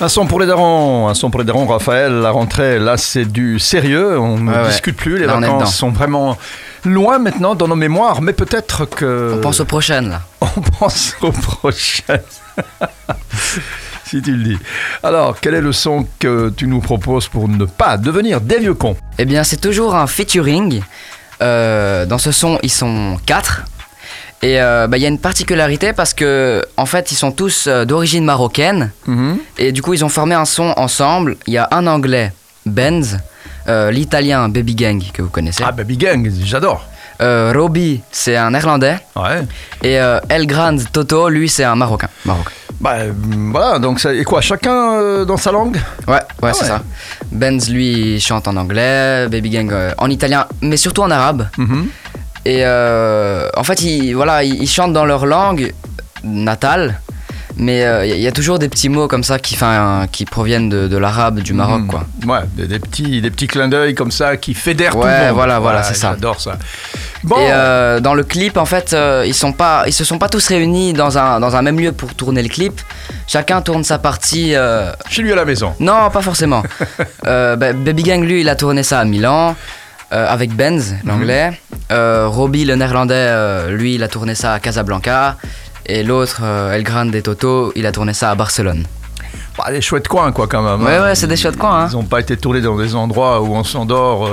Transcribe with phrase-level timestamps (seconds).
[0.00, 2.12] Un son pour les darons, un son pour les darons, Raphaël.
[2.12, 4.18] La rentrée, là, c'est du sérieux.
[4.18, 5.18] On ne Ouais, discute plus.
[5.18, 6.36] Les Là, vacances sont vraiment
[6.84, 9.32] loin maintenant dans nos mémoires, mais peut-être que.
[9.36, 10.20] On pense aux prochaines là.
[10.42, 12.20] On pense aux prochaines.
[14.04, 14.58] si tu le dis.
[15.02, 18.74] Alors, quel est le son que tu nous proposes pour ne pas devenir des vieux
[18.74, 18.96] cons?
[19.18, 20.82] Eh bien, c'est toujours un featuring.
[21.42, 23.62] Euh, dans ce son, ils sont quatre.
[24.42, 27.66] Et euh, bah, il y a une particularité parce que, en fait, ils sont tous
[27.66, 28.90] euh, d'origine marocaine.
[29.58, 31.36] Et du coup, ils ont formé un son ensemble.
[31.46, 32.32] Il y a un anglais,
[32.66, 33.18] Benz,
[33.68, 35.64] euh, l'italien Baby Gang, que vous connaissez.
[35.66, 36.84] Ah, Baby Gang, j'adore.
[37.18, 38.98] Robbie, c'est un néerlandais.
[39.16, 39.40] Ouais.
[39.82, 39.94] Et
[40.28, 42.08] El Grand Toto, lui, c'est un marocain.
[42.26, 42.50] marocain.
[42.80, 44.04] Bah, voilà, donc.
[44.04, 45.78] Et quoi, chacun euh, dans sa langue?
[46.06, 46.68] Ouais, ouais, Ah c'est ouais.
[46.68, 46.82] ça.
[47.32, 51.48] Benz, lui, chante en anglais, Baby Gang euh, en italien, mais surtout en arabe.
[51.56, 51.88] Mhm.
[52.46, 55.72] Et euh, en fait, ils, voilà, ils, ils chantent dans leur langue
[56.22, 57.00] natale,
[57.56, 60.68] mais euh, il y, a toujours des petits mots comme ça qui, enfin, qui proviennent
[60.68, 61.86] de, de l'arabe, du Maroc, Mhm.
[61.88, 62.04] quoi.
[62.26, 65.24] Ouais, des, des petits, des petits clins d'œil comme ça qui fédèrent tout Ouais, le
[65.26, 65.34] monde.
[65.34, 66.10] voilà, voilà, c'est ça.
[66.14, 66.56] J'adore ça.
[67.24, 70.18] Bon, Et euh, dans le clip, en fait, euh, ils sont pas, ils se sont
[70.18, 72.80] pas tous réunis dans un, dans un même lieu pour tourner le clip.
[73.26, 74.54] Chacun tourne sa partie.
[74.54, 75.74] euh, chez lui à la maison.
[75.80, 76.62] Non, pas forcément.
[77.26, 79.56] Euh, bah, Baby Gang, lui, il a tourné ça à Milan.
[80.12, 81.52] Euh, avec Benz, l'anglais.
[81.90, 85.36] Euh, Robbie, le néerlandais, euh, lui, il a tourné ça à Casablanca.
[85.86, 88.84] Et l'autre, euh, El Grande et Toto, il a tourné ça à Barcelone.
[89.56, 90.84] Bah, des chouettes coins, quoi, quand même.
[90.86, 91.02] Ouais, hein.
[91.04, 91.88] ouais, c'est des chouettes coins, hein.
[91.90, 94.28] Ils n'ont pas été tournés dans des endroits où on s'endort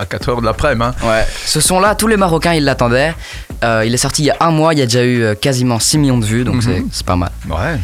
[0.00, 0.84] à 4 heures de l'après-midi.
[1.02, 1.06] hein.
[1.06, 1.26] Ouais.
[1.44, 3.14] Ce son-là, tous les Marocains, ils l'attendaient.
[3.62, 5.98] Il est sorti il y a un mois, il y a déjà eu quasiment 6
[5.98, 6.62] millions de vues, donc Mhm.
[6.62, 7.30] c'est- c'est pas mal.
[7.48, 7.78] Ouais.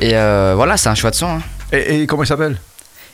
[0.00, 0.10] Et
[0.54, 1.26] voilà, c'est un chouette son.
[1.28, 1.40] hein.
[1.72, 2.56] Et, et comment il s'appelle?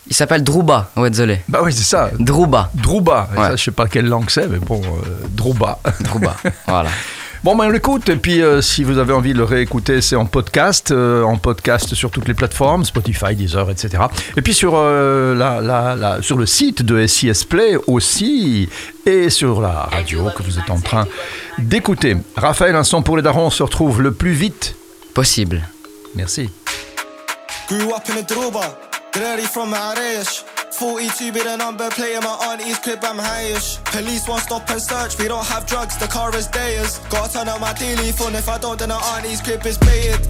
[0.09, 1.41] Il s'appelle Drouba, ouais, désolé.
[1.49, 2.11] Bah oui, c'est ça.
[2.19, 2.71] Drouba.
[2.75, 3.29] Drouba.
[3.37, 3.43] Ouais.
[3.43, 5.79] Ça, je sais pas quelle langue c'est, mais bon, euh, Drouba.
[6.01, 6.37] Drouba,
[6.69, 6.91] voilà.
[7.45, 8.09] Bon, ben on l'écoute.
[8.09, 10.91] Et puis, euh, si vous avez envie de le réécouter, c'est en podcast.
[10.91, 14.05] euh, en podcast sur toutes les plateformes, Spotify, Deezer, etc.
[14.37, 18.69] Et puis sur, euh, la, la- la- sur le site de SIS Play aussi.
[19.07, 21.07] Et sur la radio que vous êtes en train
[21.59, 22.17] d'écouter.
[22.37, 24.75] Raphaël, un son pour les darons, on se retrouve le plus vite.
[25.15, 25.63] Possible.
[26.15, 26.49] Merci.
[29.17, 30.45] Dirty from Arish.
[30.73, 33.83] 42 be the number, playing my auntie's crib, I'm highish.
[33.87, 36.99] Police won't stop and search, we don't have drugs, the car is theirs.
[37.09, 40.21] Gotta turn out my daily phone, if I don't, then the auntie's crib is baited.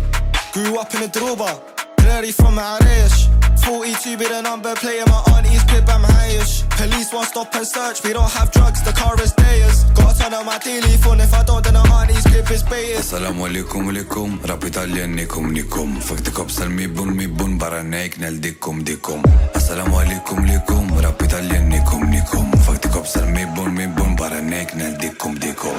[0.52, 1.60] Grew up in a Druba,
[1.96, 3.26] dirty from Arish.
[3.64, 6.62] 42 be the number, playing my auntie's crib, I'm highish.
[6.78, 9.75] Police won't stop and search, we don't have drugs, the car is theirs.
[9.96, 13.88] Got on my telephone if I don't then I honey script is pay Assalamu alaikum
[13.90, 14.38] alaikum.
[14.48, 16.02] Rap Italian nikum nikum.
[16.02, 19.22] Fuck the cops al mibun mibun Baranek nel dikum dikum.
[19.54, 21.02] Assalamu alaikum alaikum.
[21.02, 22.46] Rap Italian nikum nikum.
[22.64, 25.76] Fuck the cops al mibun mibun Baranek nel dikum dikum.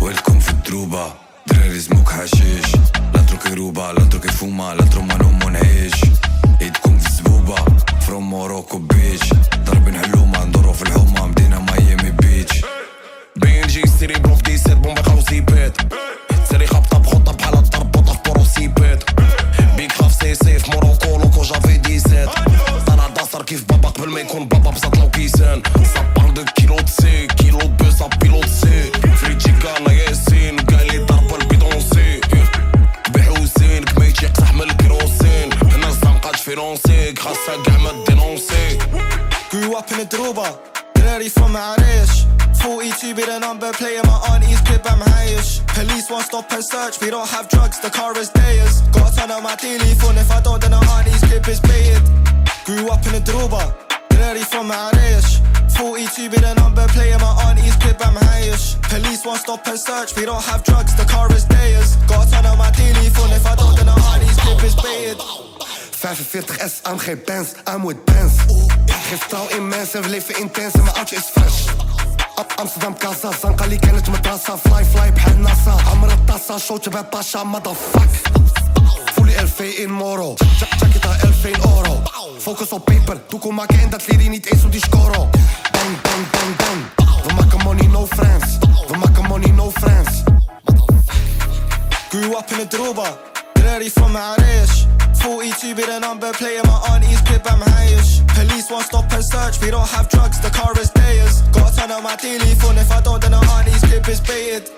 [0.00, 1.12] Welcome fit druba.
[1.48, 2.74] Drerizmu kħaxix.
[3.12, 4.87] L-antru kiruba, l-antru kifuma, l
[24.08, 25.62] قبل ما يكون بابا بسط لو كيسان
[25.94, 32.20] صبار دو كيلو تسي كيلو دو سا بيلو تسي فريتشي كانا ياسين قالي ضرب البيدونسي
[33.14, 37.78] بحوسين كميت يقسح من الكروسين هنا الزنقات فيرونسي خاصها كاع
[39.78, 40.48] up in a Druba,
[40.94, 42.26] dirty from Arish.
[42.62, 45.50] 42 be the number, playing my auntie's crib, I'm highish.
[45.76, 48.80] Police won't stop and search, we don't have drugs, the car is theirs.
[48.94, 52.02] Gotta turn out my daily phone, if I don't, then the auntie's crib is baited.
[52.66, 53.87] Grew up in a Druba,
[54.18, 55.30] Blurry from Marayash.
[55.76, 58.66] 40 too be the number, playing my auntie's crib, I'm highish.
[58.90, 61.94] Police won't stop and search, we don't have drugs, the car is theirs.
[62.10, 64.74] Got a ton on my daily phone, if I don't, then my auntie's crib is
[64.74, 65.18] baited.
[65.92, 68.34] 45 S, I'm geen Benz, I'm with Benz.
[68.86, 71.58] Ik geef trouw in mensen, we leven intens en mijn auntie is fresh.
[72.38, 77.38] اب امستردام كازا زنقه اللي كانت مدرسه فلاي فلاي بحال Tassa, عمر الطاسه شوت باباشا
[77.38, 78.10] مادا فاك
[79.16, 80.36] فولي 2000 مورو
[80.80, 82.02] جاكيت Ja- jacket aan 11 in euro.
[82.38, 85.18] Focus op paper, toekom maken en dat leer je niet eens op die score.
[85.72, 87.06] Bang, bang, bang, bang.
[87.26, 88.58] We maken money, no friends.
[88.88, 90.22] We maken money, no friends.
[92.08, 93.16] Grew up in a Druba,
[93.52, 94.86] dirty from Arish.
[95.12, 98.22] 42 be the number, playing my auntie's crib, I'm highish.
[98.34, 101.42] Police won't stop and search, we don't have drugs, the car is theirs.
[101.52, 104.70] Gotta turn out my daily phone, if I don't, then the auntie's crib is baited.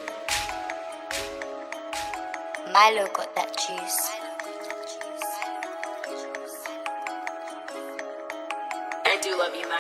[2.73, 4.20] Milo got that juice.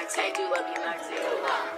[0.00, 0.20] Maxie.
[0.22, 1.69] I do love you, Maxie.